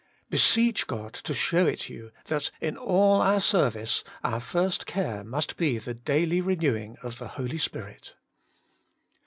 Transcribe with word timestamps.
Beseech 0.31 0.87
God 0.87 1.13
to 1.13 1.31
show 1.31 1.67
it 1.67 1.87
you, 1.87 2.11
that 2.25 2.49
in 2.59 2.75
all 2.75 3.21
our 3.21 3.39
serv 3.39 3.77
ice 3.77 4.03
our 4.23 4.39
first 4.39 4.87
care 4.87 5.23
must 5.23 5.57
be 5.57 5.77
the 5.77 5.93
daily 5.93 6.41
renewing 6.41 6.97
of 7.03 7.19
the 7.19 7.27
Holy 7.37 7.59
Spirit. 7.59 8.15